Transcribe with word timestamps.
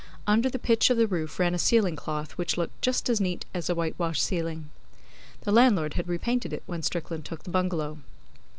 Under 0.25 0.49
the 0.49 0.57
pitch 0.57 0.89
of 0.89 0.97
the 0.97 1.05
roof 1.05 1.37
ran 1.37 1.53
a 1.53 1.59
ceiling 1.59 1.95
cloth 1.95 2.31
which 2.31 2.57
looked 2.57 2.81
just 2.81 3.07
as 3.07 3.21
neat 3.21 3.45
as 3.53 3.69
a 3.69 3.75
white 3.75 3.93
washed 3.99 4.23
ceiling. 4.23 4.71
The 5.41 5.51
landlord 5.51 5.93
had 5.93 6.07
repainted 6.07 6.53
it 6.53 6.63
when 6.65 6.81
Strickland 6.81 7.23
took 7.23 7.43
the 7.43 7.51
bungalow. 7.51 7.99